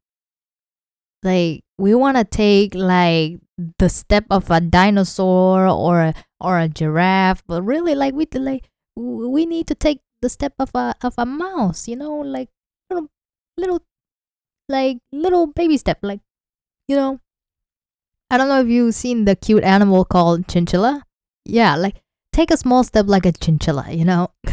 like 1.23 1.65
we 1.79 1.95
want 1.95 2.19
to 2.19 2.25
take 2.25 2.75
like 2.75 3.41
the 3.79 3.89
step 3.89 4.27
of 4.31 4.51
a 4.51 4.61
dinosaur 4.61 5.67
or 5.67 6.03
a, 6.03 6.15
or 6.41 6.59
a 6.59 6.69
giraffe 6.69 7.43
but 7.47 7.63
really 7.63 7.95
like 7.95 8.13
we 8.13 8.27
like 8.35 8.69
we 8.97 9.47
need 9.47 9.67
to 9.67 9.75
take 9.75 10.01
the 10.21 10.29
step 10.29 10.53
of 10.59 10.71
a 10.75 10.95
of 11.03 11.15
a 11.17 11.25
mouse 11.25 11.89
you 11.89 11.97
know 11.97 12.17
like 12.17 12.49
little 12.91 13.09
little 13.57 13.83
like 14.71 14.99
little 15.13 15.47
baby 15.47 15.77
step 15.77 15.99
like 16.03 16.21
you 16.89 16.97
know 16.97 17.21
i 18.31 18.39
don't 18.39 18.49
know 18.49 18.61
if 18.61 18.69
you've 18.69 18.95
seen 18.95 19.25
the 19.25 19.37
cute 19.37 19.65
animal 19.65 20.05
called 20.05 20.47
chinchilla 20.49 21.05
yeah 21.45 21.77
like 21.77 21.97
take 22.33 22.51
a 22.51 22.57
small 22.57 22.83
step 22.85 23.07
like 23.09 23.27
a 23.27 23.33
chinchilla 23.33 23.91
you 23.91 24.05
know 24.05 24.31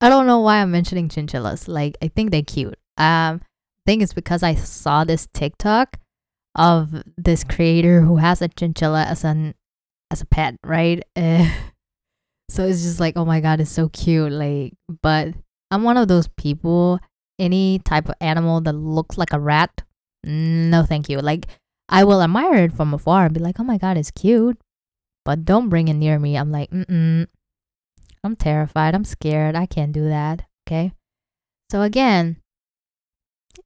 i 0.00 0.08
don't 0.08 0.26
know 0.26 0.40
why 0.40 0.56
i'm 0.56 0.70
mentioning 0.70 1.08
chinchillas 1.08 1.68
like 1.68 1.96
i 2.02 2.08
think 2.08 2.30
they're 2.30 2.42
cute 2.42 2.78
um 2.98 3.40
I 3.84 3.90
think 3.90 4.02
it's 4.02 4.12
because 4.12 4.44
I 4.44 4.54
saw 4.54 5.02
this 5.02 5.26
TikTok 5.34 5.98
of 6.54 7.02
this 7.16 7.42
creator 7.42 8.02
who 8.02 8.16
has 8.16 8.40
a 8.40 8.48
chinchilla 8.48 9.04
as 9.04 9.24
an 9.24 9.54
as 10.10 10.20
a 10.20 10.26
pet, 10.26 10.56
right? 10.64 11.02
So 12.48 12.66
it's 12.66 12.82
just 12.82 13.00
like, 13.00 13.16
oh 13.16 13.24
my 13.24 13.40
god, 13.40 13.60
it's 13.62 13.70
so 13.70 13.88
cute. 13.88 14.30
Like, 14.30 14.74
but 15.00 15.28
I'm 15.70 15.84
one 15.84 15.96
of 15.96 16.06
those 16.06 16.28
people. 16.36 17.00
Any 17.42 17.80
type 17.80 18.08
of 18.08 18.14
animal 18.20 18.60
that 18.62 18.72
looks 18.74 19.18
like 19.18 19.32
a 19.32 19.40
rat, 19.40 19.82
no, 20.22 20.84
thank 20.84 21.08
you. 21.08 21.18
Like, 21.18 21.46
I 21.88 22.04
will 22.04 22.22
admire 22.22 22.64
it 22.64 22.72
from 22.72 22.94
afar 22.94 23.26
and 23.26 23.34
be 23.34 23.40
like, 23.40 23.58
oh 23.58 23.64
my 23.64 23.78
god, 23.78 23.96
it's 23.96 24.12
cute, 24.12 24.58
but 25.24 25.44
don't 25.44 25.68
bring 25.68 25.88
it 25.88 25.98
near 25.98 26.18
me. 26.18 26.36
I'm 26.36 26.52
like, 26.52 26.70
mm 26.70 26.86
mm. 26.86 27.26
I'm 28.22 28.36
terrified. 28.36 28.94
I'm 28.94 29.04
scared. 29.04 29.56
I 29.56 29.66
can't 29.66 29.92
do 29.92 30.08
that. 30.08 30.46
Okay. 30.62 30.92
So 31.70 31.82
again, 31.82 32.36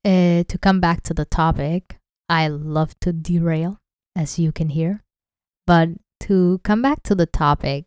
uh, 0.04 0.45
to 0.49 0.59
come 0.59 0.80
back 0.80 1.02
to 1.02 1.14
the 1.14 1.26
topic, 1.26 1.99
I 2.28 2.49
love 2.49 2.99
to 3.00 3.12
derail, 3.12 3.78
as 4.16 4.38
you 4.38 4.52
can 4.52 4.71
hear. 4.71 5.02
But 5.66 5.90
to 6.21 6.61
come 6.64 6.80
back 6.80 7.02
to 7.04 7.14
the 7.14 7.26
topic, 7.26 7.85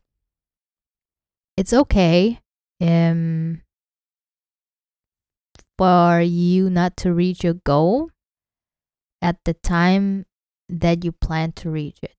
it's 1.58 1.74
okay 1.74 2.40
um, 2.82 3.62
for 5.80 6.20
you 6.20 6.70
not 6.70 6.98
to 6.98 7.14
reach 7.14 7.42
your 7.42 7.54
goal 7.54 8.10
at 9.22 9.38
the 9.46 9.54
time 9.54 10.26
that 10.68 11.06
you 11.06 11.14
plan 11.14 11.54
to 11.54 11.70
reach 11.70 11.98
it. 12.04 12.16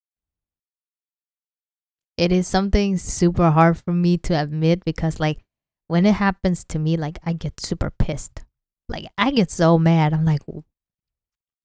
It 2.17 2.33
is 2.33 2.49
something 2.49 2.97
super 2.97 3.51
hard 3.51 3.77
for 3.77 3.93
me 3.93 4.17
to 4.17 4.33
admit 4.33 4.83
because, 4.83 5.21
like, 5.21 5.41
when 5.89 6.07
it 6.07 6.15
happens 6.15 6.65
to 6.65 6.79
me, 6.79 6.97
like, 6.97 7.19
I 7.23 7.35
get 7.35 7.61
super 7.61 7.91
pissed. 7.91 8.45
Like, 8.89 9.05
I 9.19 9.31
get 9.31 9.51
so 9.51 9.79
mad. 9.79 10.15
I'm 10.15 10.25
like, 10.25 10.41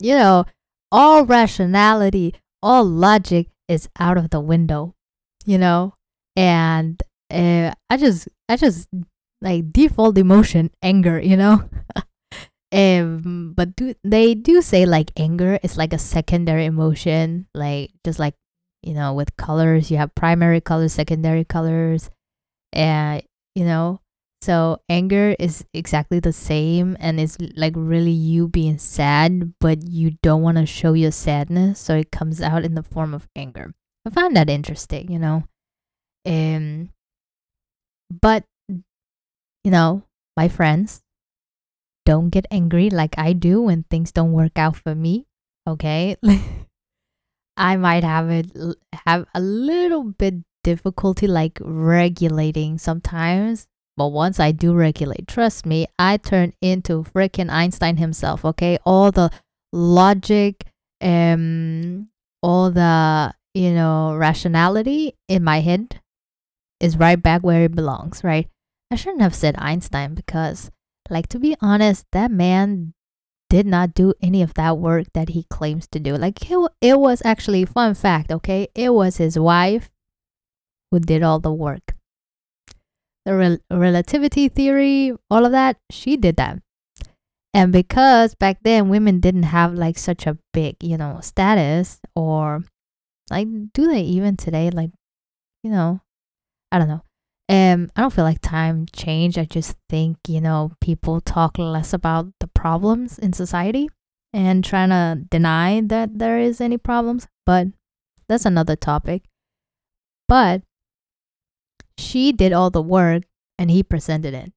you 0.01 0.15
know, 0.15 0.45
all 0.91 1.25
rationality, 1.25 2.35
all 2.61 2.83
logic 2.83 3.47
is 3.69 3.87
out 3.97 4.17
of 4.17 4.31
the 4.31 4.41
window, 4.41 4.95
you 5.45 5.57
know? 5.57 5.93
And 6.35 7.01
uh, 7.31 7.71
I 7.89 7.95
just, 7.97 8.27
I 8.49 8.57
just 8.57 8.89
like 9.41 9.71
default 9.71 10.17
emotion, 10.17 10.71
anger, 10.81 11.19
you 11.19 11.37
know? 11.37 11.69
um, 12.71 13.53
but 13.55 13.75
do, 13.75 13.93
they 14.03 14.35
do 14.35 14.61
say 14.61 14.85
like 14.85 15.11
anger 15.17 15.59
is 15.63 15.77
like 15.77 15.93
a 15.93 15.99
secondary 15.99 16.65
emotion, 16.65 17.47
like 17.53 17.91
just 18.05 18.19
like, 18.19 18.35
you 18.83 18.93
know, 18.93 19.13
with 19.13 19.35
colors, 19.37 19.89
you 19.91 19.97
have 19.97 20.13
primary 20.15 20.61
colors, 20.61 20.93
secondary 20.93 21.43
colors. 21.45 22.09
and 22.73 23.23
you 23.55 23.65
know 23.65 23.99
so 24.41 24.77
anger 24.89 25.35
is 25.39 25.65
exactly 25.73 26.19
the 26.19 26.33
same 26.33 26.95
and 26.99 27.19
it's 27.19 27.37
like 27.55 27.73
really 27.75 28.11
you 28.11 28.47
being 28.47 28.77
sad 28.77 29.53
but 29.59 29.87
you 29.87 30.11
don't 30.21 30.43
want 30.43 30.57
to 30.57 30.65
show 30.65 30.93
your 30.93 31.11
sadness 31.11 31.79
so 31.79 31.95
it 31.95 32.11
comes 32.11 32.41
out 32.41 32.63
in 32.63 32.75
the 32.75 32.83
form 32.83 33.13
of 33.13 33.27
anger 33.35 33.73
i 34.05 34.09
found 34.09 34.35
that 34.35 34.49
interesting 34.49 35.11
you 35.11 35.17
know 35.17 35.43
um 36.27 36.89
but 38.11 38.43
you 39.65 39.71
know 39.71 40.03
my 40.37 40.47
friends 40.47 41.01
don't 42.05 42.29
get 42.29 42.45
angry 42.49 42.89
like 42.89 43.15
i 43.17 43.33
do 43.33 43.63
when 43.63 43.83
things 43.89 44.13
don't 44.13 44.31
work 44.31 44.57
out 44.57 44.77
for 44.77 44.95
me 44.95 45.25
okay 45.67 46.15
i 47.57 47.75
might 47.75 48.03
have 48.03 48.29
it 48.29 48.51
have 49.05 49.25
a 49.33 49.41
little 49.41 50.03
bit 50.03 50.35
difficulty 50.63 51.27
like 51.27 51.59
regulating 51.61 52.77
sometimes 52.77 53.67
but 53.97 54.09
once 54.09 54.39
I 54.39 54.51
do 54.51 54.73
regulate, 54.73 55.27
trust 55.27 55.65
me, 55.65 55.87
I 55.97 56.17
turn 56.17 56.53
into 56.61 57.03
freaking 57.03 57.49
Einstein 57.49 57.97
himself, 57.97 58.43
okay? 58.43 58.77
All 58.85 59.11
the 59.11 59.31
logic, 59.71 60.65
um, 61.01 62.09
all 62.41 62.71
the, 62.71 63.33
you 63.53 63.71
know, 63.71 64.15
rationality 64.15 65.15
in 65.29 65.43
my 65.43 65.61
head 65.61 66.01
is 66.81 66.97
right 66.97 67.21
back 67.21 67.41
where 67.41 67.63
it 67.63 67.75
belongs, 67.75 68.21
right? 68.23 68.49
I 68.91 68.95
shouldn't 68.95 69.21
have 69.21 69.35
said 69.35 69.55
Einstein 69.57 70.13
because, 70.13 70.71
like, 71.09 71.27
to 71.29 71.39
be 71.39 71.55
honest, 71.61 72.05
that 72.11 72.31
man 72.31 72.93
did 73.49 73.65
not 73.65 73.93
do 73.93 74.13
any 74.21 74.41
of 74.41 74.53
that 74.55 74.77
work 74.77 75.07
that 75.13 75.29
he 75.29 75.45
claims 75.49 75.87
to 75.87 75.99
do. 75.99 76.15
Like, 76.15 76.49
it, 76.49 76.71
it 76.81 76.99
was 76.99 77.21
actually, 77.25 77.65
fun 77.65 77.93
fact, 77.95 78.31
okay? 78.31 78.67
It 78.75 78.93
was 78.93 79.17
his 79.17 79.37
wife 79.37 79.91
who 80.91 80.99
did 80.99 81.23
all 81.23 81.39
the 81.39 81.53
work 81.53 81.95
the 83.25 83.35
rel- 83.35 83.57
relativity 83.71 84.47
theory, 84.47 85.13
all 85.29 85.45
of 85.45 85.51
that, 85.51 85.77
she 85.91 86.15
did 86.15 86.37
that. 86.37 86.59
And 87.53 87.71
because 87.71 88.35
back 88.35 88.59
then 88.63 88.89
women 88.89 89.19
didn't 89.19 89.43
have 89.43 89.73
like 89.73 89.97
such 89.97 90.27
a 90.27 90.37
big, 90.53 90.75
you 90.81 90.97
know, 90.97 91.19
status 91.21 91.99
or 92.15 92.63
like 93.29 93.47
do 93.73 93.87
they 93.87 94.01
even 94.01 94.37
today 94.37 94.69
like 94.69 94.91
you 95.63 95.71
know, 95.71 96.01
I 96.71 96.77
don't 96.77 96.89
know. 96.89 97.01
Um 97.47 97.91
I 97.95 98.01
don't 98.01 98.13
feel 98.13 98.23
like 98.23 98.41
time 98.41 98.87
changed. 98.93 99.37
I 99.37 99.45
just 99.45 99.77
think, 99.89 100.17
you 100.27 100.41
know, 100.41 100.71
people 100.81 101.21
talk 101.21 101.57
less 101.57 101.93
about 101.93 102.27
the 102.39 102.47
problems 102.47 103.19
in 103.19 103.33
society 103.33 103.89
and 104.33 104.63
trying 104.63 104.89
to 104.89 105.23
deny 105.29 105.81
that 105.85 106.17
there 106.17 106.39
is 106.39 106.59
any 106.59 106.77
problems, 106.77 107.27
but 107.45 107.67
that's 108.27 108.45
another 108.45 108.75
topic. 108.75 109.23
But 110.27 110.63
she 111.97 112.31
did 112.31 112.51
all 112.51 112.69
the 112.69 112.81
work 112.81 113.23
and 113.57 113.69
he 113.69 113.83
presented 113.83 114.33
it. 114.33 114.51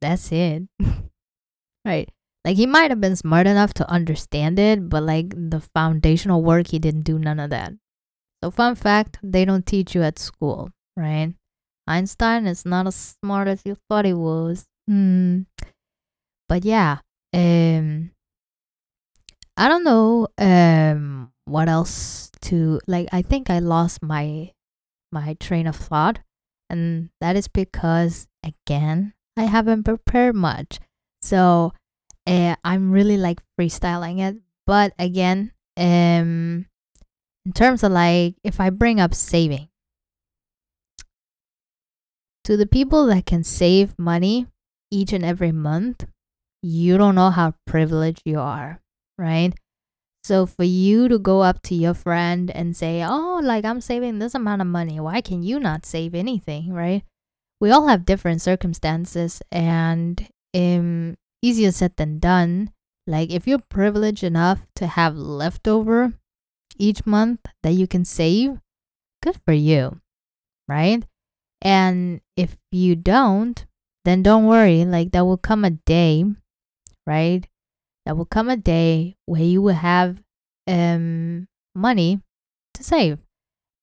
That's 0.00 0.30
it. 0.32 0.64
right. 1.84 2.08
Like 2.44 2.56
he 2.56 2.66
might 2.66 2.90
have 2.90 3.00
been 3.00 3.16
smart 3.16 3.46
enough 3.46 3.74
to 3.74 3.90
understand 3.90 4.58
it, 4.58 4.88
but 4.88 5.02
like 5.02 5.30
the 5.30 5.60
foundational 5.74 6.42
work, 6.42 6.68
he 6.68 6.78
didn't 6.78 7.02
do 7.02 7.18
none 7.18 7.40
of 7.40 7.50
that. 7.50 7.72
So, 8.42 8.50
fun 8.50 8.74
fact 8.74 9.18
they 9.22 9.46
don't 9.46 9.64
teach 9.64 9.94
you 9.94 10.02
at 10.02 10.18
school, 10.18 10.70
right? 10.96 11.34
Einstein 11.86 12.46
is 12.46 12.64
not 12.64 12.86
as 12.86 13.16
smart 13.20 13.48
as 13.48 13.62
you 13.64 13.76
thought 13.88 14.04
he 14.04 14.14
was. 14.14 14.66
Hmm. 14.88 15.42
But 16.48 16.64
yeah, 16.64 16.98
um, 17.32 18.10
I 19.56 19.68
don't 19.68 19.84
know 19.84 20.28
um 20.38 21.32
what 21.44 21.68
else 21.68 22.30
to 22.42 22.80
like. 22.86 23.08
I 23.12 23.22
think 23.22 23.50
I 23.50 23.58
lost 23.58 24.02
my 24.02 24.52
my 25.12 25.34
train 25.40 25.66
of 25.66 25.76
thought 25.76 26.18
and 26.70 27.10
that 27.20 27.36
is 27.36 27.48
because 27.48 28.26
again 28.42 29.14
I 29.36 29.44
haven't 29.44 29.84
prepared 29.84 30.34
much. 30.34 30.78
So 31.22 31.72
uh, 32.26 32.56
I'm 32.64 32.90
really 32.90 33.16
like 33.16 33.40
freestyling 33.58 34.20
it. 34.20 34.36
But 34.66 34.92
again, 34.98 35.52
um, 35.76 36.66
in 37.44 37.52
terms 37.54 37.82
of 37.82 37.92
like 37.92 38.36
if 38.44 38.60
I 38.60 38.70
bring 38.70 39.00
up 39.00 39.14
saving, 39.14 39.68
to 42.44 42.56
the 42.56 42.66
people 42.66 43.06
that 43.06 43.26
can 43.26 43.42
save 43.42 43.98
money 43.98 44.46
each 44.90 45.12
and 45.12 45.24
every 45.24 45.52
month, 45.52 46.06
you 46.62 46.96
don't 46.96 47.14
know 47.14 47.30
how 47.30 47.54
privileged 47.66 48.22
you 48.24 48.38
are, 48.38 48.80
right? 49.18 49.52
So 50.22 50.46
for 50.46 50.64
you 50.64 51.08
to 51.08 51.18
go 51.18 51.42
up 51.42 51.60
to 51.64 51.74
your 51.74 51.92
friend 51.92 52.50
and 52.50 52.76
say, 52.76 53.02
"Oh, 53.04 53.40
like 53.42 53.64
I'm 53.64 53.80
saving 53.80 54.18
this 54.18 54.34
amount 54.34 54.62
of 54.62 54.68
money. 54.68 54.98
Why 54.98 55.20
can 55.20 55.42
you 55.42 55.60
not 55.60 55.84
save 55.84 56.14
anything?" 56.14 56.72
right? 56.72 57.04
We 57.60 57.70
all 57.70 57.88
have 57.88 58.06
different 58.06 58.40
circumstances 58.40 59.42
and 59.52 60.26
um 60.54 61.16
easier 61.42 61.72
said 61.72 61.96
than 61.96 62.18
done. 62.20 62.70
Like 63.06 63.30
if 63.30 63.46
you're 63.46 63.60
privileged 63.68 64.24
enough 64.24 64.66
to 64.76 64.86
have 64.86 65.14
leftover 65.16 66.14
each 66.78 67.04
month 67.06 67.40
that 67.62 67.72
you 67.72 67.86
can 67.86 68.04
save, 68.04 68.58
good 69.22 69.36
for 69.44 69.52
you, 69.52 70.00
right? 70.68 71.04
And 71.64 72.20
if 72.36 72.56
you 72.70 72.94
don't, 72.94 73.64
then 74.04 74.22
don't 74.22 74.44
worry, 74.44 74.84
like 74.84 75.12
there 75.12 75.24
will 75.24 75.38
come 75.38 75.64
a 75.64 75.70
day, 75.70 76.24
right? 77.06 77.46
There 78.04 78.14
will 78.14 78.26
come 78.26 78.50
a 78.50 78.56
day 78.56 79.16
where 79.24 79.42
you 79.42 79.62
will 79.62 79.74
have 79.74 80.22
um 80.66 81.48
money 81.74 82.20
to 82.74 82.84
save. 82.84 83.18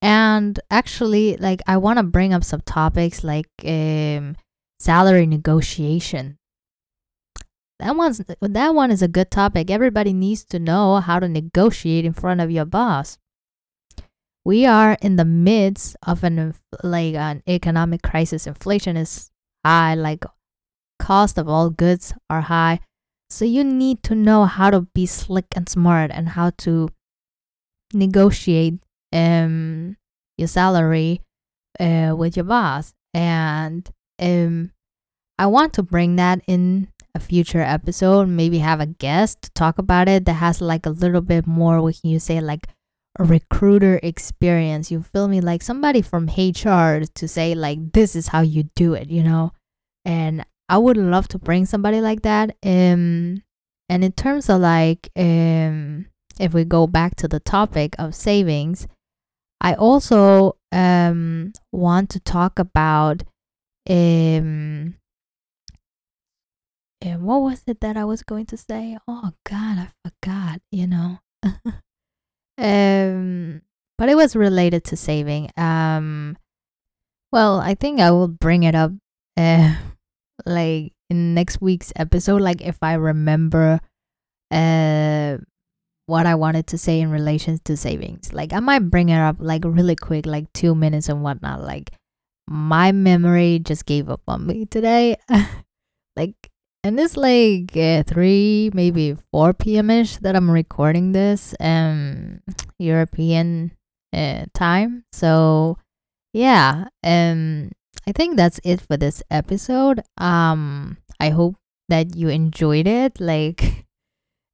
And 0.02 0.60
actually, 0.70 1.38
like 1.38 1.62
I 1.66 1.78
want 1.78 1.98
to 1.98 2.04
bring 2.04 2.34
up 2.34 2.44
some 2.44 2.62
topics 2.62 3.24
like 3.24 3.50
um 3.66 4.36
salary 4.80 5.26
negotiation. 5.26 6.38
That 7.80 7.96
one's 7.96 8.22
that 8.42 8.76
one 8.76 8.92
is 8.92 9.02
a 9.02 9.08
good 9.08 9.32
topic. 9.32 9.72
Everybody 9.72 10.14
needs 10.14 10.44
to 10.46 10.60
know 10.60 10.98
how 10.98 11.20
to 11.20 11.28
negotiate 11.28 12.06
in 12.06 12.14
front 12.14 12.42
of 12.42 12.52
your 12.52 12.66
boss. 12.66 13.18
We 14.44 14.66
are 14.66 14.98
in 15.02 15.18
the 15.18 15.26
midst 15.26 15.96
of 16.06 16.24
an 16.24 16.56
like 16.84 17.16
an 17.16 17.44
economic 17.48 18.02
crisis. 18.02 18.48
Inflation 18.48 18.98
is 18.98 19.30
high, 19.66 19.94
like 19.94 20.26
cost 21.00 21.38
of 21.38 21.48
all 21.48 21.70
goods 21.70 22.14
are 22.30 22.42
high. 22.42 22.80
So 23.30 23.46
you 23.46 23.64
need 23.64 24.04
to 24.04 24.16
know 24.16 24.46
how 24.46 24.70
to 24.72 24.82
be 24.82 25.06
slick 25.06 25.46
and 25.56 25.70
smart 25.70 26.12
and 26.12 26.30
how 26.30 26.52
to 26.60 26.90
negotiate 27.94 28.84
um 29.14 29.98
your 30.38 30.48
salary 30.48 31.22
uh, 31.80 32.16
with 32.18 32.36
your 32.36 32.46
boss. 32.46 32.94
And 33.14 33.90
um 34.20 34.72
I 35.38 35.48
want 35.48 35.74
to 35.74 35.84
bring 35.84 36.16
that 36.18 36.42
in 36.48 36.90
a 37.14 37.20
future 37.20 37.62
episode, 37.62 38.28
maybe 38.30 38.60
have 38.60 38.80
a 38.80 38.86
guest 38.86 39.42
to 39.44 39.52
talk 39.52 39.78
about 39.78 40.08
it 40.08 40.26
that 40.26 40.34
has 40.34 40.62
like 40.62 40.86
a 40.86 40.92
little 40.92 41.22
bit 41.22 41.46
more 41.46 41.82
what 41.82 42.00
can 42.02 42.10
you 42.10 42.20
say 42.20 42.42
like 42.42 42.68
a 43.20 43.24
recruiter 43.24 44.00
experience. 44.02 44.92
You 44.92 45.04
feel 45.04 45.28
me? 45.28 45.42
Like 45.42 45.62
somebody 45.62 46.02
from 46.02 46.28
HR 46.28 47.04
to 47.16 47.28
say 47.28 47.56
like 47.56 47.94
this 47.94 48.16
is 48.16 48.28
how 48.28 48.42
you 48.42 48.64
do 48.76 48.94
it, 48.94 49.10
you 49.10 49.24
know? 49.24 49.52
And 50.06 50.46
I 50.70 50.78
would 50.78 50.98
love 50.98 51.28
to 51.30 51.40
bring 51.40 51.66
somebody 51.66 52.02
like 52.02 52.22
that. 52.22 52.56
Um, 52.64 53.44
and 53.90 54.04
in 54.04 54.12
terms 54.14 54.50
of 54.50 54.62
like, 54.62 55.10
um, 55.18 56.08
if 56.40 56.54
we 56.54 56.64
go 56.64 56.88
back 56.88 57.16
to 57.18 57.28
the 57.28 57.40
topic 57.40 57.96
of 58.00 58.16
savings, 58.16 58.88
I 59.60 59.76
also 59.76 60.58
um 60.72 61.54
want 61.72 62.10
to 62.12 62.20
talk 62.20 62.58
about 62.58 63.24
um. 63.90 64.96
And 67.04 67.24
what 67.24 67.42
was 67.42 67.64
it 67.66 67.82
that 67.82 67.98
I 67.98 68.06
was 68.06 68.22
going 68.22 68.46
to 68.48 68.58
say? 68.58 68.98
Oh 69.08 69.32
God, 69.44 69.78
I 69.78 69.90
forgot. 70.04 70.62
You 70.72 70.88
know. 70.88 71.20
um, 72.58 73.62
but 73.98 74.10
it 74.10 74.16
was 74.16 74.36
related 74.36 74.84
to 74.86 74.98
saving. 74.98 75.50
Um, 75.58 76.38
well, 77.32 77.60
I 77.60 77.76
think 77.76 78.00
I 78.00 78.12
will 78.12 78.28
bring 78.28 78.64
it 78.64 78.76
up. 78.76 78.92
Uh, 79.38 79.76
like 80.46 80.94
in 81.10 81.34
next 81.34 81.62
week's 81.62 81.92
episode 81.96 82.42
like 82.42 82.62
if 82.62 82.78
i 82.82 82.94
remember 82.94 83.80
uh 84.52 85.38
what 86.06 86.26
i 86.26 86.34
wanted 86.36 86.66
to 86.66 86.78
say 86.78 87.00
in 87.00 87.12
relation 87.12 87.60
to 87.64 87.78
savings 87.78 88.34
like 88.34 88.54
i 88.54 88.60
might 88.60 88.90
bring 88.90 89.10
it 89.10 89.20
up 89.20 89.36
like 89.40 89.64
really 89.66 89.96
quick 89.96 90.26
like 90.26 90.52
two 90.54 90.74
minutes 90.74 91.10
and 91.10 91.22
whatnot 91.22 91.62
like 91.62 91.92
my 92.48 92.92
memory 92.92 93.60
just 93.60 93.86
gave 93.86 94.10
up 94.10 94.22
on 94.28 94.46
me 94.48 94.66
today 94.66 95.16
like 96.16 96.51
and 96.84 97.00
it's 97.00 97.18
like 97.18 97.76
uh, 97.78 98.04
3 98.04 98.72
maybe 98.74 99.16
4 99.32 99.54
p.m.ish 99.54 100.18
that 100.18 100.36
i'm 100.36 100.50
recording 100.50 101.12
this 101.12 101.54
um 101.60 102.42
european 102.80 103.72
uh, 104.14 104.46
time 104.54 105.04
so 105.12 105.78
yeah 106.34 106.86
um 107.04 107.70
I 108.08 108.12
think 108.12 108.36
that's 108.36 108.60
it 108.64 108.82
for 108.82 108.98
this 108.98 109.22
episode. 109.30 110.02
Um, 110.18 110.98
I 111.20 111.30
hope 111.30 111.56
that 111.90 112.16
you 112.16 112.30
enjoyed 112.30 112.88
it, 112.88 113.20
like 113.20 113.86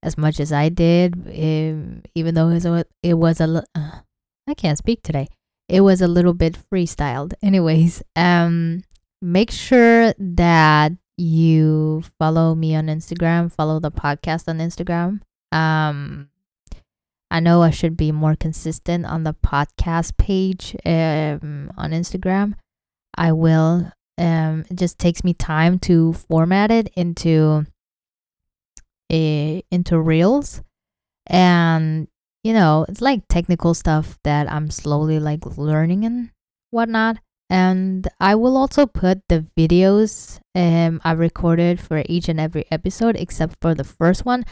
as 0.03 0.17
much 0.17 0.39
as 0.39 0.51
I 0.51 0.69
did. 0.69 1.15
Um, 1.15 2.03
even 2.13 2.35
though 2.35 2.49
it 2.49 2.65
was, 2.65 2.83
it 3.03 3.13
was 3.13 3.39
a, 3.39 3.63
uh, 3.73 3.99
I 4.47 4.53
can't 4.53 4.77
speak 4.77 5.01
today. 5.01 5.27
It 5.69 5.81
was 5.81 6.01
a 6.01 6.07
little 6.07 6.33
bit 6.33 6.57
freestyled. 6.71 7.33
Anyways, 7.41 8.03
um, 8.15 8.83
make 9.21 9.51
sure 9.51 10.13
that 10.17 10.91
you 11.17 12.03
follow 12.19 12.55
me 12.55 12.75
on 12.75 12.87
Instagram, 12.87 13.51
follow 13.51 13.79
the 13.79 13.91
podcast 13.91 14.47
on 14.47 14.59
Instagram. 14.59 15.21
Um, 15.51 16.29
I 17.29 17.39
know 17.39 17.61
I 17.61 17.71
should 17.71 17.97
be 17.97 18.11
more 18.11 18.35
consistent 18.35 19.05
on 19.05 19.23
the 19.23 19.33
podcast 19.33 20.17
page 20.17 20.75
um, 20.85 21.71
on 21.77 21.91
Instagram. 21.91 22.53
I 23.17 23.31
will. 23.31 23.91
Um, 24.17 24.65
it 24.69 24.77
just 24.77 24.97
takes 24.97 25.23
me 25.23 25.33
time 25.33 25.79
to 25.79 26.13
format 26.13 26.71
it 26.71 26.89
into 26.95 27.65
a, 29.11 29.63
into 29.71 29.99
reels, 29.99 30.61
and 31.27 32.07
you 32.43 32.53
know 32.53 32.85
it's 32.87 33.01
like 33.01 33.27
technical 33.27 33.73
stuff 33.73 34.17
that 34.23 34.51
I'm 34.51 34.69
slowly 34.71 35.19
like 35.19 35.45
learning 35.57 36.05
and 36.05 36.31
whatnot. 36.71 37.17
And 37.49 38.07
I 38.19 38.35
will 38.35 38.57
also 38.57 38.85
put 38.85 39.21
the 39.29 39.45
videos 39.57 40.39
um, 40.53 40.99
I 41.03 41.11
recorded 41.11 41.79
for 41.79 42.03
each 42.07 42.27
and 42.27 42.39
every 42.39 42.65
episode, 42.71 43.15
except 43.15 43.57
for 43.61 43.75
the 43.75 43.83
first 43.83 44.25
one. 44.25 44.43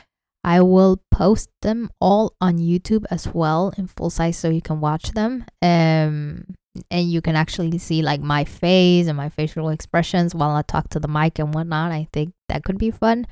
I 0.43 0.61
will 0.61 1.01
post 1.09 1.49
them 1.63 1.89
all 1.99 2.35
on 2.39 2.59
YouTube 2.59 3.05
as 3.09 3.27
well 3.27 3.73
in 3.77 3.87
full 3.87 4.11
size 4.11 4.37
so 4.37 4.49
you 4.49 4.61
can 4.61 4.79
watch 4.79 5.13
them. 5.13 5.45
Um, 5.63 6.45
and 6.91 7.11
you 7.11 7.21
can 7.21 7.35
actually 7.35 7.77
see 7.79 8.03
like 8.03 8.21
my 8.21 8.45
face 8.45 9.07
and 9.07 9.17
my 9.17 9.29
facial 9.29 9.69
expressions 9.69 10.35
while 10.35 10.51
I 10.51 10.61
talk 10.61 10.89
to 10.89 10.99
the 10.99 11.07
mic 11.07 11.39
and 11.39 11.53
whatnot. 11.53 11.91
I 11.91 12.07
think 12.13 12.33
that 12.49 12.63
could 12.63 12.77
be 12.77 12.91
fun. 12.91 13.25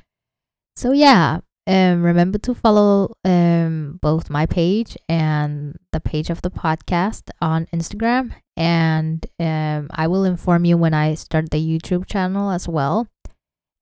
So, 0.74 0.90
yeah, 0.90 1.38
um, 1.66 2.02
remember 2.02 2.38
to 2.38 2.54
follow 2.54 3.14
um, 3.24 3.98
both 4.02 4.28
my 4.28 4.44
page 4.44 4.98
and 5.08 5.76
the 5.92 6.00
page 6.00 6.28
of 6.28 6.42
the 6.42 6.50
podcast 6.50 7.30
on 7.40 7.66
Instagram. 7.72 8.34
And 8.56 9.26
um, 9.40 9.88
I 9.90 10.06
will 10.06 10.24
inform 10.24 10.66
you 10.66 10.76
when 10.76 10.92
I 10.92 11.14
start 11.14 11.50
the 11.50 11.58
YouTube 11.58 12.06
channel 12.06 12.50
as 12.50 12.68
well. 12.68 13.08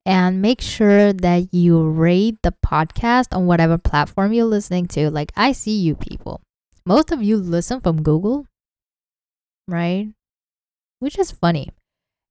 And 0.06 0.42
make 0.42 0.60
sure 0.60 1.12
that 1.12 1.52
you 1.52 1.88
rate 1.88 2.38
the 2.42 2.54
podcast 2.64 3.28
on 3.36 3.46
whatever 3.46 3.78
platform 3.78 4.32
you're 4.32 4.44
listening 4.46 4.86
to. 4.88 5.10
Like, 5.10 5.32
I 5.36 5.52
see 5.52 5.78
you 5.78 5.94
people. 5.94 6.40
Most 6.84 7.12
of 7.12 7.22
you 7.22 7.36
listen 7.36 7.80
from 7.80 8.02
Google, 8.02 8.46
right? 9.68 10.08
Which 10.98 11.18
is 11.18 11.30
funny. 11.30 11.70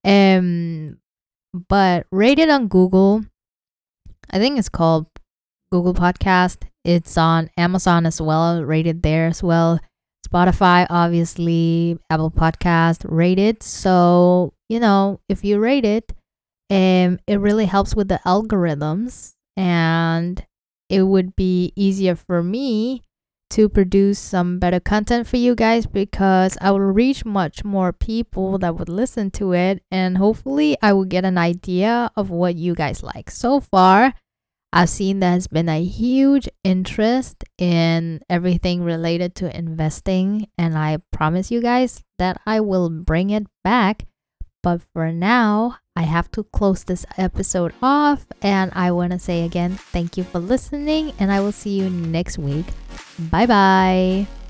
Um, 0.04 0.98
but 1.54 2.08
rate 2.12 2.40
it 2.40 2.50
on 2.50 2.68
Google. 2.68 3.24
I 4.30 4.40
think 4.40 4.60
it's 4.60 4.70
called 4.70 5.08
Google 5.72 5.94
Podcast. 5.94 6.58
It's 6.84 7.18
on 7.18 7.50
Amazon 7.58 8.06
as 8.06 8.22
well, 8.22 8.64
rated 8.64 9.04
there 9.04 9.28
as 9.28 9.42
well. 9.42 9.80
Spotify, 10.28 10.86
obviously, 10.90 11.98
Apple 12.10 12.32
Podcast, 12.32 13.06
rated. 13.08 13.64
So, 13.64 14.54
you 14.70 14.80
know, 14.80 15.20
if 15.30 15.44
you 15.44 15.60
rate 15.60 15.86
it, 15.86 16.14
um, 16.70 17.20
it 17.28 17.40
really 17.40 17.66
helps 17.66 17.96
with 17.96 18.08
the 18.08 18.20
algorithms 18.26 19.34
and 19.58 20.46
it 20.90 21.04
would 21.04 21.36
be 21.36 21.74
easier 21.76 22.16
for 22.16 22.42
me 22.42 23.02
to 23.52 23.68
produce 23.68 24.18
some 24.18 24.60
better 24.60 24.80
content 24.80 25.28
for 25.28 25.36
you 25.36 25.54
guys 25.56 25.86
because 25.86 26.58
I 26.62 26.72
will 26.72 26.80
reach 26.80 27.26
much 27.26 27.66
more 27.66 27.92
people 27.92 28.58
that 28.60 28.78
would 28.78 28.88
listen 28.88 29.30
to 29.32 29.52
it 29.52 29.84
and 29.92 30.18
hopefully 30.18 30.78
I 30.82 30.94
will 30.94 31.06
get 31.06 31.26
an 31.26 31.38
idea 31.38 32.10
of 32.16 32.30
what 32.30 32.56
you 32.56 32.74
guys 32.74 33.04
like. 33.04 33.30
So 33.30 33.60
far, 33.60 34.14
I've 34.74 34.90
seen 34.90 35.20
there's 35.20 35.48
been 35.48 35.68
a 35.68 35.84
huge 35.84 36.48
interest 36.64 37.44
in 37.58 38.22
everything 38.30 38.84
related 38.84 39.36
to 39.36 39.58
investing, 39.58 40.48
and 40.58 40.78
I 40.78 41.00
promise 41.12 41.52
you 41.52 41.62
guys 41.62 42.04
that 42.20 42.40
I 42.46 42.62
will 42.62 42.90
bring 42.90 43.32
it 43.32 43.48
back. 43.64 44.08
But 44.64 44.82
for 44.94 45.12
now, 45.12 45.78
I 45.96 46.04
have 46.04 46.32
to 46.32 46.44
close 46.44 46.84
this 46.84 47.06
episode 47.18 47.74
off, 47.82 48.26
and 48.42 48.72
I 48.74 48.92
want 48.92 49.12
to 49.12 49.20
say 49.20 49.44
again, 49.44 49.76
thank 49.92 50.18
you 50.18 50.24
for 50.24 50.40
listening, 50.40 51.14
and 51.20 51.32
I 51.32 51.42
will 51.42 51.52
see 51.52 51.78
you 51.78 51.90
next 51.90 52.38
week. 52.38 52.68
Bye 53.20 53.48
bye. 53.48 54.41